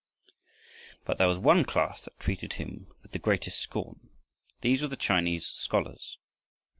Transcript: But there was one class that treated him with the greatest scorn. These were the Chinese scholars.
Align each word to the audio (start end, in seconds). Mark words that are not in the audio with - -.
But 1.05 1.19
there 1.19 1.27
was 1.27 1.37
one 1.37 1.63
class 1.63 2.05
that 2.05 2.17
treated 2.17 2.53
him 2.53 2.87
with 3.03 3.11
the 3.11 3.19
greatest 3.19 3.59
scorn. 3.59 4.09
These 4.61 4.81
were 4.81 4.87
the 4.87 4.95
Chinese 4.97 5.45
scholars. 5.45 6.17